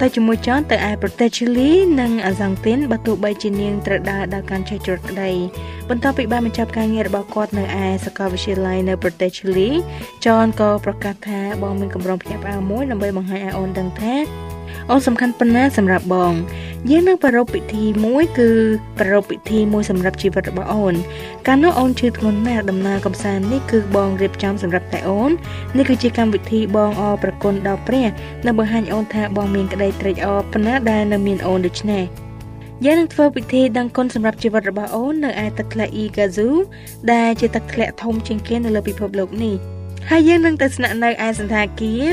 [0.00, 5.30] ទៅជាមួយចនទៅឯប្រទេសឈីលីនិងអាសង់ទីនបើទោះបីជានាងត្រូវដើរដល់កាន់ចេះជ្រុតក្តី
[5.88, 9.68] បន្ទាប់ពីបានបញ្ចប់ការងាររបស់គាត់នៅឯសាកលវិទ្យាល័យនៅប្រទេសឈីលី
[10.26, 14.14] ចនក៏ប្រកាសថាបងមានកម្រងភ្ញាក់ផ្អើលមួយដើម្បីបង្ហាញឲ្យអូនដឹងថា
[14.90, 16.32] អូនសំខាន់ប៉ុណ្ណាសម្រាប់បង
[16.88, 18.50] យើងនឹងប្រារព្ធពិធីមួយគឺ
[18.98, 20.94] ប្រារព្ធពិធីមួយសម្រាប់ជីវិតរបស់អូន
[21.46, 25.30] កាលនោះអូនឈឺធ្ងន់ណាស់ដំណើរកំសាន្តនេះគឺបងរៀបចំសម្រាប់តែអូន
[25.76, 28.06] នេះគឺជាកម្មវិធីបងអរប្រគុណដល់ព្រះ
[28.46, 32.04] និងបង្ហាញអូនថាបងមានក្តីត្រេកអរប៉ុណ្ណាដែលនៅមានអូនដូច្នេះ
[32.84, 36.48] យើងនឹងធ្វើពិធីដឹងគុណសម្រាប់ជីវិតរបស់អូននៅឯទឹកធ្លាក់ Igazu
[37.12, 39.54] ដែលជាទឹកធ្លាក់ធំជាងគេនៅលើពិភពលោកនេះ
[40.10, 42.04] ហើយយើងនឹងទៅស្នាក់នៅឯសន្តាគារ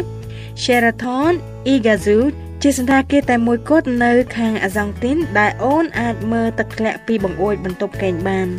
[0.64, 1.34] Sheraton
[1.74, 2.20] Igazu
[2.62, 8.50] ជាសន្តាគារតែមួយគត់នៅខាងអាសង់ទីនដែលអូនអាចមើលទឹកធ្លាក់ពីបង្អួចបន្ទប់កេងបាន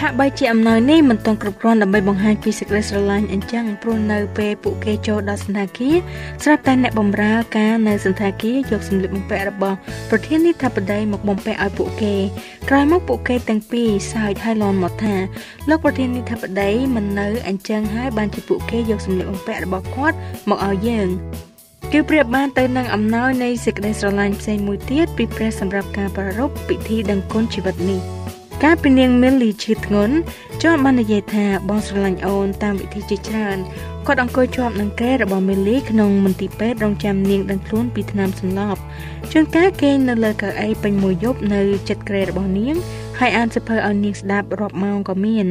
[0.00, 5.96] ហាក់បីជាអំណោយនេះមិនទាន់គ្រប់គ្រាន់ដើម្បីបង្ហាញពីសេចក្តីស្រឡាញ់អញ្ចឹងព្រោះនៅពេលពួកគេចូលដល់សន្តាគារ
[6.42, 9.76] ស្រាប់តែអ្នកបម្រើការនៅសន្តាគារយកសម្លៀកបំពាក់របស់
[10.10, 12.14] ប្រធានាធិបតីមកបំពាក់ឲ្យពួកគេ
[12.68, 15.14] ក្រោយមកពួកគេទាំងពីរសើចហើយលន់មកថា
[15.68, 20.16] លោកប្រធានាធិបតីមិននៅអញ្ចឹងហើយបានជាពួកគេយកសម្លៀកបំពាក់របស់គាត់
[20.50, 21.08] មកឲ្យយើង
[21.96, 28.00] គឺប្រៀបបានទៅនឹងអំណោយនៃសេចក្តីស្រឡាញ់ផ្សេងមួយទៀតពីព្រះសម្រាប់ការប្រារព្ធពិធីដឹងគុណជីវិតនេះ
[28.62, 30.16] កាលពីនាងមីលលីឈឺធ្ងន់
[30.62, 33.58] ចនបាននិយាយថាបងស្រឡាញ់អូនតាមវិធីជាច្រើន
[34.06, 38.80] គាត់អង្គុយជាប់នឹងគ្រែរបស់មីលីក្នុងមន្ទីរពេទ្យរងចាំនាងដឹងខ្លួនពីថ្នាំសន្លប់
[39.32, 42.74] ជួនកាលគេនៅលើកៅអីពេញមួយយប់នៅចិត្តគ្រែរបស់នាង
[43.18, 45.46] ហើយអានសៀវភៅឲ្យនាងស្ដាប់រាប់ម៉ោងក៏មាន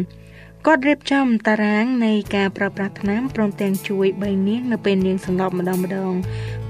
[0.68, 6.14] គាត់រៀបចំតារាងនៃការប្រើប្រាស់ថ្នាំព្រមទាំងជួយបីនាងនៅពេលនាងសន្លប់ម្ដងម្ដង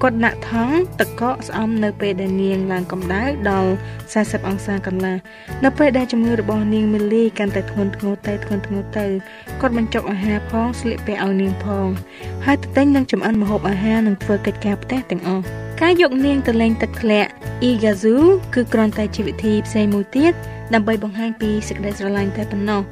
[0.01, 3.71] គាត់ដាក់ថង់តកកស្អំនៅពេលដែលនាងឡើងកម្ដៅដល់
[4.13, 5.17] 40អង្សាកន្លះ
[5.63, 9.05] នៅពេលដែលជំងឺរបស់នាងមីលីកាន់តែធ្ងន់ធ្ងរទៅធ្ងន់ធ្ងរទៅ
[9.61, 11.87] គាត់បញ្ចុកអាហារផងស្លៀកពាក់ឲ្យនាងផង
[12.45, 15.43] ហើយទៅទិញនិងចម្អិនម្ហូបអាហារនិងធ្វើកិច្ចការផ្ទះទាំងអស់
[15.81, 17.29] ការយកនាងទៅលេងទឹកធ្លាក់
[17.69, 18.15] Igazu
[18.53, 20.33] គឺគ្រាន់តែជាវិធីផ្សេងមួយទៀត
[20.73, 22.83] ដើម្បីបង្ហាញពីសេចក្តីស្រឡាញ់តែប៉ុណ្ណោះ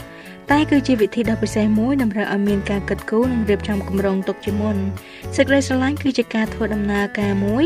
[0.50, 4.78] តែគឺជាវិធីដ៏ពិសេសមួយតម្រូវឲ្យមានការគិតគូរនិងរៀបចំគម្រោងទុកជាមុន
[5.36, 7.66] សេចក្តីស្រឡាញ់គឺជាការធ្វើដំណើរការមួយ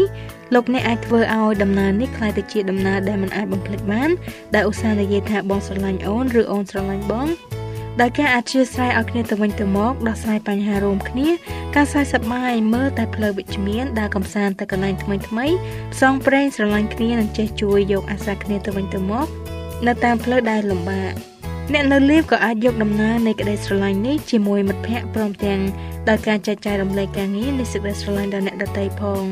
[0.54, 4.10] លោកអ្នកអាចធ្វើឲ្យដំណើរនេះក្លាយទៅជាដំណើរដែលមិនអាចបំភ្លេចបាន
[4.56, 7.28] ដែលឧស្សាហ៍និយាយថាបងស្រឡាញ់អូនឬអូនស្រឡាញ់បង
[8.02, 11.30] ដោយការអធិស្ឋានឲ្យគ្នាទៅវិញទៅមកដោះស្រាយបញ្ហារួមគ្នា
[11.76, 15.46] ការសើចសប្បាយមើលតែផ្លូវវិជ្ជមានដើរកំសាន្តទៅកន្លែងថ្មីថ្មី
[15.94, 19.28] ផ្សងព្រេងស្រឡាញ់គ្នានិងចេះជួយយកអាសាគ្នាទៅវិញទៅមក
[19.88, 21.35] នៅតាមផ្លូវដែលលំបាក
[21.74, 25.60] អ្នកនៅលីវក៏អាចយកដំណើរនៃក្តីស្រឡាញ់នេះជាមួយមិត្តភ័ក្តិព្រមទាំង
[26.10, 29.24] ដោយការចែកចាយរំលែកការងារនៃសេចក្តីស្រឡាញ់ដល់អ្នកដទៃផង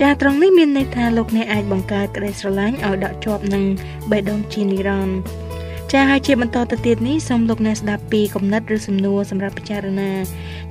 [0.00, 3.64] ចាត្រង់នេះមានន័យថាលោកអ្នកអាចបង្កើតក្តីស្រឡាញ់ឲ្យដកជាប់នឹង
[4.10, 5.49] បេះដូងជានិរន្តរ៍
[5.94, 10.12] ចាហើយជាបន្តទៅទៀតនេះសូមលោកអ្នកស្ដាប់ពីគំនិតឬសំណួរសម្រាប់ពិចារណា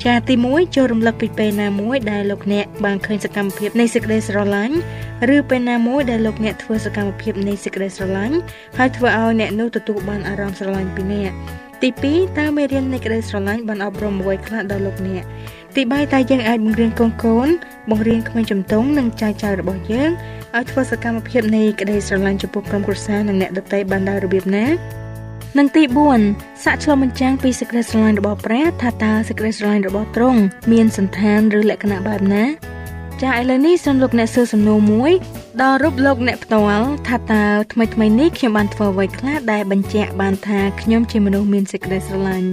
[0.04, 4.76] ចាទី1ចូលរំលឹកពីពេលណាមួយដែលលោកអ្នកបានឃើញសកម្មភាពនៃសេចក្តីស្រឡាញ់
[5.36, 8.36] ឬពេលណាមួយដែលលោកអ្នកធ្វើសកម្មភាពនៃសេចក្តីស្រឡាញ់
[8.78, 11.32] ហើយធ្វើឲ្យអ្នកនោះទទួលបានអារម្មណ៍ស្រឡាញ់ពីអ្នក
[11.82, 15.24] ទី2តើមេរៀននៃក្តីស្រឡាញ់បានអប់រំអ្វីខ្លះដល់លោកអ្នក
[15.76, 17.50] ទី3តើយើងអាចបង្រៀនកូនកូន
[17.90, 20.12] បង្រៀនក្មេងជំទង់និងចៅចៅរបស់យើង
[20.56, 24.66] ឲ្យធ្វើសកម្មភាពនៃក្តីស្រឡាញ់ចំពោះក្រុមគ្រួសារនិងអ្នកដទៃបានដោយរបៀបណា
[25.58, 25.84] និងទី
[26.24, 32.44] 4សាកឆ្លុះបញ្ចាំងពីសេចក្តីស្រឡាញ់របស់ព្រះថាតើសេចក្តីស្រឡាញ់របស់ទ្រង់មានសន្តានឬលក្ខណៈបែបណា
[33.24, 35.12] ចាឥឡូវនេះសូមលោកអ្នកសួរសំណួរមួយ
[35.62, 42.50] ដល់រូបលោកអ្នកផ្ទាល់ថាតើថ្មីថ្មីនេះខ្ញុំបានធ្វើអ្វីខ្លះដែលបញ្ជាក់បានថាខ្ញុំជាមនុស្សមានសេចក្តីស្រឡាញ់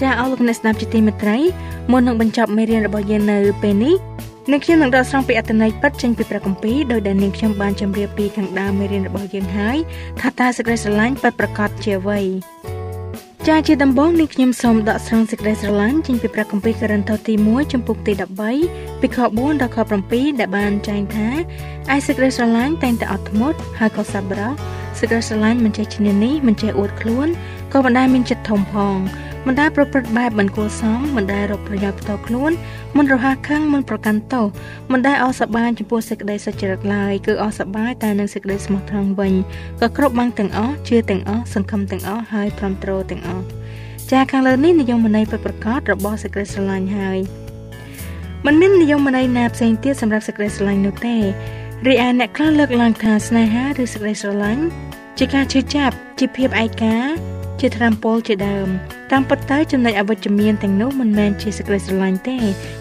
[0.00, 1.38] ចាអរលោកអ្នកស្ដាប់ជាទីមេត្រី
[1.90, 3.94] មុននឹងបញ្ចប់មេរៀនរបស់យើងនៅពេលនេះ
[4.48, 9.76] នាងខ្ញុំនឹងដកស្រង់ពីអត្ថន័យពិតចេញពីព្រះគម្ពីរដោយដែលនាងខ្ញុំបានជម្រាបពីខាងដើមមេរៀនរបស់យើងហើយ
[10.20, 12.20] ថាតើសេចក្តីស្រឡាញ់ពិតប្រាកដជាអ្វី
[13.48, 18.12] ចាជាដំបូងនេះខ្ញុំសូមដកស្រង់សេចក្តីស្រឡាញ់ចេញពីព្រះគម្ពីរករិនថូសទី1ចំពុកទី
[18.56, 19.78] 13ពីខ4ដល់ខ
[20.10, 21.28] 7ដែលបានចែងថា
[21.94, 24.52] ឯសេចក្តីស្រឡាញ់តែងតែអត់ធ្មត់ហើយក៏សប្បុរស
[24.98, 27.28] សេចក្តីស្រឡាញ់មិនចេះឈ្នះនេះមិនចេះអួតខ្លួន
[27.72, 28.96] ក៏មិនដែលមានចិត្តធំផង
[29.46, 32.52] មិនដែលប្រព្រឹត្តបែបមិនគួរសមមិនដែលរកប្រយោជន៍ផ្ទាល់ខ្លួន
[32.96, 34.46] មិនរហ័សខឹងមិនប្រកាន់ទោស
[34.92, 39.34] មិនដែលអសប្បាយចំពោះសេចក្តីសុចរិតឡើយគឺអសប្បាយតែនឹងសេចក្តីស្មោះត្រង់វិញ
[39.80, 43.46] ក៏គ្រប់បាំងទាំងអស់ជឿទាំងអស់សង្ឃឹមទាំងអស់ហើយព្រមទ្រទាំងអស់
[44.10, 47.18] ចាខាងលើនេះនិយមន័យពិតប្រាកដរបស់សេចក្តីស្រឡាញ់ហើយ
[48.46, 51.16] มันមាននិយមន័យណាផ្សេងទៀតសម្រាប់សេចក្តីស្រឡាញ់នោះទេ
[51.86, 54.64] រីឯអ្នកខ្លះលើកឡើងថាស្នេហាឬសេចក្តីស្រឡាញ់
[55.18, 56.96] ជាការឈឺចាប់ជាភាពឯកា
[57.60, 58.68] ជាត្រាំពលជាដើម
[59.12, 62.36] តាមពិតទៅចំណុចអវិជ្ជមានទាំងនោះមិនមែនជាសេចក្តីស្រឡាញ់ទេ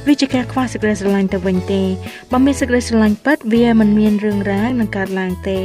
[0.07, 1.81] វាជាការខ្វះសេចក្តីស្រឡាញ់ទៅវិញទេ
[2.31, 5.59] បើមានសេចក្តីស្រឡាញ់ពិតវាមិនមានរឿងរ៉ាវនឹងកើតឡើងទេ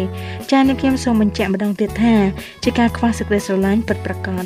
[0.50, 2.14] ចា៎នេះខ្ញុំសូមបញ្ជាក់ម្ដងទៀតថា
[2.64, 4.44] ជាការខ្វះសេចក្តីស្រឡាញ់ពិតប្រាកដ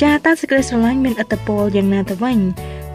[0.00, 2.38] ចា៎តើសេចក្តីស្រឡាញ់មានអត្តពលយ៉ាងណាទៅវិញ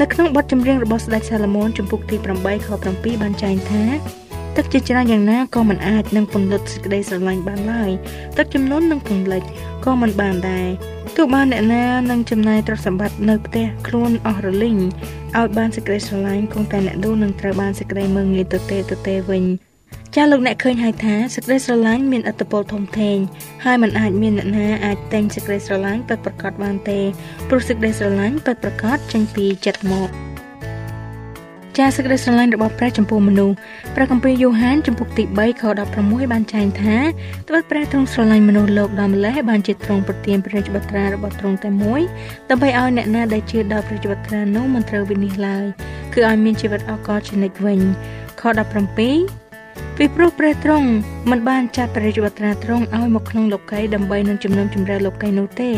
[0.02, 3.84] នៅក្នុងបទចម្រៀងរបស់ស្ដេចសាឡូមោនចំពុកទី8ខ7បានចែងថា
[4.56, 7.92] ទឹកជាច្រើនយ៉ាងណាក៏មិនអាចនឹងពន្លត់សេចក្តីស្រឡាញ់បានឡើយ
[8.38, 9.44] ទឹកចំនួននឹងពន្លិច
[9.86, 10.68] ក៏មិនបានដែរ
[11.16, 14.78] ទោះបានអ្នកណានឹងចំណាយទ្រព្យសម្បត្តិនៅផ្ទះខ្លួនអស់រលីង
[15.38, 19.44] ឲ្យបានសេចក្តីស្រឡាញ់គង់តែអ្នកនោះនឹងត្រូវបានសេចក្តីមើងងាយទៅទេទៅទេវិញ
[20.16, 23.18] ចាលោកអ្នកឃើញហើយថាសេចក្តីស្រឡាញ់មានអត្តពលធំធេង
[23.66, 27.00] ហើយมันអាចមានអ្នកណាអាចតែងសេចក្តីស្រឡាញ់ពិតប្រាកដបានទេ
[27.50, 30.10] ព្រោះសេចក្តីស្រឡាញ់ពិតប្រាកដចេញពីចិត្តមក
[31.78, 33.56] ចាសសេចក្តីស្រឡាញ់របស់ព្រះចំពោះមនុស្ស
[33.96, 35.64] ព្រះគម្ពីរយូហានចំពុកទី3ខ
[35.98, 36.98] 16បានចែងថា
[37.48, 42.02] ត្បិតព្រះទ្រង់ស្រឡាញ់មនុស្សលោកដល់ម្លេះបានជាទ្រង់ប្រទានព្រះរាជបត្រារបស់ទ្រង់តែមួយ
[42.50, 45.66] ដើម្បីឲ្យអ្នកណាដែលជឿដល់ព្រះរាជបត្រានោះមិនត្រូវវិនិច្ឆ័យឡើយ
[46.14, 47.80] គឺឲ្យមានជីវិតអកលជានិច្ចវិញ
[48.42, 48.44] ខ
[49.00, 50.88] 17ពីព្រោះព្រះទ្រង់
[51.30, 55.72] មិនបានចាត់ព្រះយុវត្រាទ្រង់ឲ្យមកក្នុងលោកីដើម្បីនឹងជំនុំជម្រះលោកីនោះទេ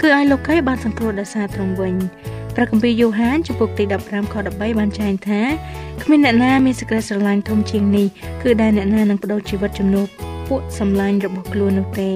[0.00, 1.94] គឺឲ្យលោកីបានសង្គ្រោះដោយសារទ្រង់វិញ
[2.58, 5.40] ព្រះគម្ពីរយូហានចំពុកទី15ខ13បានចែងថា
[6.02, 8.06] គ្មានអ្នកណាមានសេចក្តីស្រឡាញ់ធំជាងនេះ
[8.42, 10.06] គឺដែលអ្នកណានឹងបដូរជីវិតជំនួស
[10.48, 12.10] ពួកសម្លាញ់របស់ខ្លួននោះទេ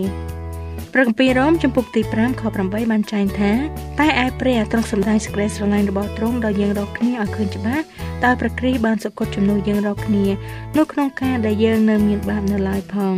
[0.93, 3.53] ព្រះគម្ពីររ៉ូមចំពុកទី5ខ8បានចែងថា
[4.01, 7.85] តែឯព្រះទ្រង់សម្ដែងសេចក្តីស្រឡាញ់របស់ទ្រង់ដល់យើងរាល់គ្នាឲ្យឃើញច្បាស់
[8.25, 10.27] ដោយព្រះគ្រីស្ទបានសគត់ជំនួសយើងរាល់គ្នា
[10.79, 13.15] នៅក្នុងការដែលយើងនៅមានបាបនៅឡើយផង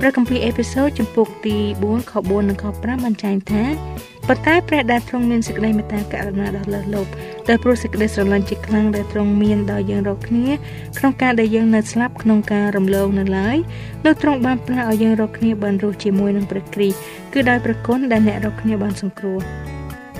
[0.00, 3.62] ព្រះគម្ពីរអេពីសូតចំពុកទី4ខ4និងខ5បានចែងថា
[4.28, 7.10] ប៉ុន្តែព្រះដែលទ្រង់មានសេចក្តីមេត្តាករុណាដល់លើសលប់
[7.48, 10.48] ដែលព្រោះសេចក្តីស្រឡាញ់ជាខ្លាំងដែលទ្រង់មានដល់យើងរាល់គ្នា
[10.98, 13.56] ក្នុងការដែលយើងនៅស្លាប់ក្នុងការរំលងនៅឡើយ
[14.04, 16.98] លោកទ្រង់បានប្រាស់ឲ្យយើងរាល់គ្នាបានរស់ជាមួយនឹងព្រះគ្រីស្ទ
[17.32, 19.38] គឺដោយព្រះគុណដែលអ្នករាល់គ្នាបានសង្គ្រោះ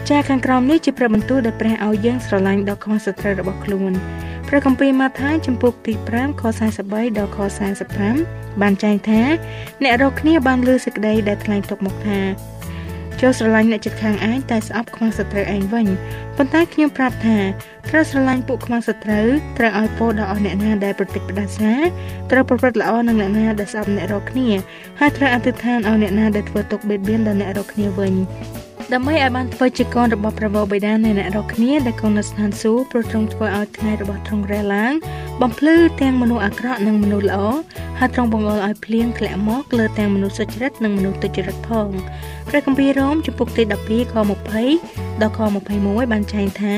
[0.09, 3.92] ចាខាងក្រោមនេះជាព្រះបន្ទូលដែលព្រះឲ្យយើងស្រឡាញ់ដល់ខ្មាស់សត្រូវរបស់ខ្លួន
[4.49, 6.42] ព្រះគម្ពីរម៉ាថាយចំពុកទី5ខ
[6.85, 7.38] 43ដល់ខ
[7.99, 9.23] 45បានចែងថា
[9.83, 12.21] អ្នករកគ្នាបានលើសេចក្តីដែលថ្លែងទុកមកថា
[13.20, 15.87] ចូលស្រឡាញ់អ្នកជិតខាងឯងតែស្អប់ខ្មាស់សត្រូវឯងវិញ
[16.37, 17.38] ប៉ុន្តែខ្ញុំប្រាប់ថា
[17.90, 19.26] ត្រូវស្រឡាញ់ពួកខ្មាស់សត្រូវ
[19.59, 21.72] ត្រូវឲ្យពោដល់អស់អ្នកណាដែលប្រតិបត្តិសា
[22.31, 24.48] ត្រូវប្រព្រឹត្តល្អនឹងអ្នកណាដែលស្អប់អ្នករកគ្នា
[25.00, 28.14] ហើយត្រូវអធិដ្ឋានឲ្យអ្នកណាដែលធ្វើទុកបៀតបៀនដល់អ្នករកគ្នាវិញ
[28.94, 34.92] ដើម្បីឲ្យបានធ្វើជាកូនរបស់ព្រះវរបិតានៃអ្នករកគ្នាដែលគង់នៅស្ថានសួគ៌ព្រោះទ្រង់ធ្វើឲ្យថ្ងៃរបស់ទ្រង់រះឡើង
[35.40, 37.38] បំភ្លឺទាំងមនុស្សអាក្រក់និងមនុស្សល្អ
[37.98, 41.88] ហើយទ្រង់បង្អុលឲ្យភ្លៀងធ្លាក់មកលើទាំងមនុស្សសុចរិតនិងមនុស្សទុច្ចរិតផង
[42.48, 44.14] ព្រះគម្ពីររ៉ូមជំពូកទី12ខ
[44.66, 45.40] 20ដល់ខ
[45.77, 46.74] 21បានចែងថា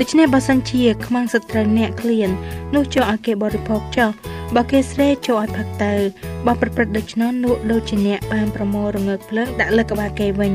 [0.00, 2.28] ដូច្នេះបើសិនជាខ្មាំងសត្រូវអ្នកឃ្លាន
[2.74, 4.10] នោះចុះឲ្យគេបរិភោគចុះ
[4.54, 5.94] បើគេស្រេចុះឲ្យផឹកទៅ
[6.46, 10.54] បើប្រព្រឹត្តដូច្នោះនោះដូចជាអ្នកបានប្រមូលរងើកភ្លើងដាក់លើក្បាលគេវិញ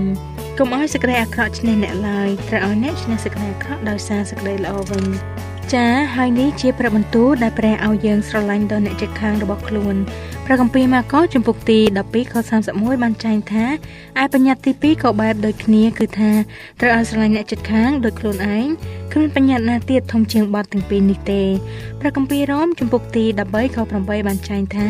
[0.61, 5.03] កុំឲ្យសេចក្តីអាក្រក់ឈ្នះអ្នកឡើយត្រូវឲ្យអ្នកឈ្នះសេចក្តីអាក្រក់ដោយសារសេចក្តីល្អវិញ
[5.73, 9.95] ចាហើយនេះជាព្រះបន្ទូលដែលព្រះឲ្យយើងស្រឡាញ់ដល់អ្នកជិតខាងរបស់ខ្លួន
[10.45, 12.33] ព្រះគម្ពីរម៉ាកុសជំពូកទី12ខ
[12.69, 13.65] 31បានចែងថា
[14.21, 16.31] ឯបញ្ញត្តិទី2ក៏បែបដូចគ្នាគឺថា
[16.81, 18.65] ត្រូវឲ្យស្រឡាញ់អ្នកជិតខាងដូចខ្លួនឯង
[19.11, 21.43] គ្មានបញ្ញត្តិណាទៀតធំជាងបទទាំងពីរនេះទេ
[21.99, 24.89] ព្រះគម្ពីររ៉ូមជំពូកទី13ខ8បានចែងថា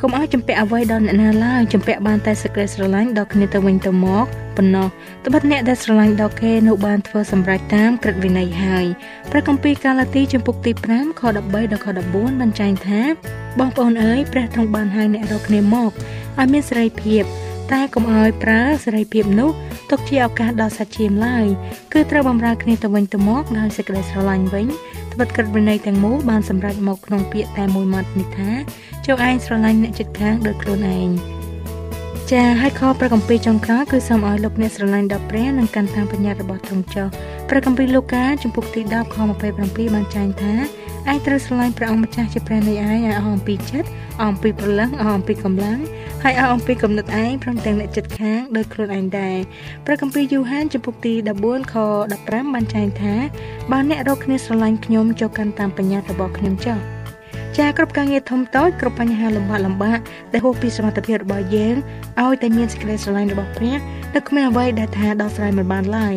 [0.00, 4.26] កុំឲ្យចម្ពាក់អ្វីដល់អ្នកណាឡើយចម្ពាក់បានតែសេចក្តីស្រឡាញ់ដល់គ្នាទៅវិញទៅមក
[4.56, 4.88] ប៉ុណ្ណោះ
[5.26, 8.84] ត្បិតអ្នកដែលស្រឡាញ់ដល់គេនោះបានធ្វើសម្រេចតាមក្រឹតវិន័យហើយ
[9.30, 11.26] ព្រះគម្ពីរកាឡាទីជំពូកទី5ខ13
[11.72, 13.02] ដល់ខ14បានចែងថា
[13.58, 15.90] បងប្អូនអើយព្រះទ្រង់បានហៅអ្នករកគ្នាមក
[16.38, 17.22] ឲ្យមានសេរីភាព
[17.72, 19.50] តែកុំឲ្យប្រើសេរីភាពនោះ
[19.90, 21.46] ទុកជាឱកាសដល់សាច់ឈាមឡើយ
[21.92, 24.66] គឺត្រូវបម្រើគ្នាទៅវិញទៅមកដោយសេចក្តីស្រឡាញ់វិញ
[25.14, 28.50] ត្បិតក្រឹតវិន័យទាំងមូលបានសម្រេចមកក្នុងពាក្យតែមួយម៉ាត់នេះថា
[29.06, 31.08] ចុះឯងស្រឡាញ់អ្នកជិតខាងដូចខ្លួនឯង
[32.32, 37.06] ចាហើយខព្រះគម្ពីរចុងក្រោយគឺសូមឲ្យលោកអ្នកស្រឡាញ់ដល់ព្រះនិងកាន់តាមបញ្ញត្តិរបស់ទ្រង់ចុះ
[37.48, 39.16] ព្រះគម្ពីរលូកាជំពូកទី10ខ
[39.54, 40.52] 27បានចែងថា
[41.12, 43.88] ឯងត្រូវស្រឡាញ់ព្រះអង្គម្ចាស់ជាព្រះនៃឯងឲ្យអស់អំពីចិត្ត
[44.20, 45.78] អស់អំពីព្រលឹងអស់អំពីកម្លាំង
[46.22, 49.36] ហើយអស់អំពីគំនិតឯងព្រមទាំងអ្នកចិត្តខាងដោយខ្លួនឯងដែរ
[49.86, 51.14] ព្រះគម្ពីរយូហានជំពូកទី
[51.44, 51.74] 14ខ
[52.14, 53.14] 15បានចែងថា
[53.70, 56.78] បើអ្នករកគ្នាស្រឡាញ់ខ្ញុំចូលកាន់តាមបញ្ញត្តិរបស់ខ្ញុំចុះ
[57.58, 59.98] ចាគ្រប់ការងារធំតូចគ្រប់បញ្ហាលំបាកលំបាក
[60.32, 61.76] ដែលហួសពីសមត្ថភាពរបស់យើង
[62.22, 63.76] ឲ្យតែមានសេចក្តីស្រឡាញ់របស់ព្រះ
[64.14, 66.16] និងគ្មានអ្វីដែលថាដោះស្រាយមិនបានឡើយ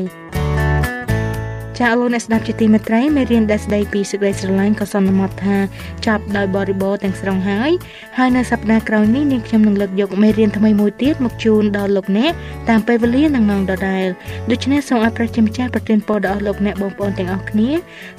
[1.79, 5.57] ចាលោកអ្នកស្ដាប់ជាទីមេត្រីមេរៀនដែលស្ដីពីសេចក្តីស្រឡាញ់ក៏សន្មត់ថា
[6.05, 7.71] ចាប់ដោយបរិបូរទាំងស្រុងហើយ
[8.17, 12.31] ហើយនៅសប្ដាហ៍ក្រោយនេះនាងខ្ញុំនឹងលើកយកមេរៀនថ្មីមួយទៀតមកជូនដល់លោកអ្នក
[12.69, 14.05] តាមពេលវេលានិងម៉ោងដដែល
[14.51, 17.69] ដូច្នេះសូមអរព្រះជាម្ចាស់ប្រទានពរដល់លោកអ្នកបងប្អូនទាំងអស់គ្នា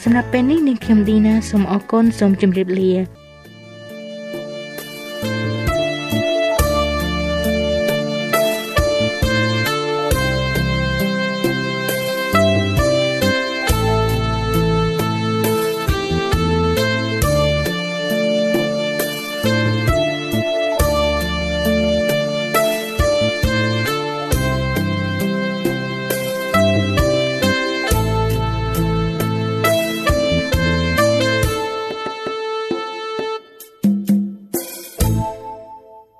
[0.04, 3.17] សម្រាប់ពេលនេះនាងខ្ញុំឌីណាសូមអរគុណសូមជម្រាបលា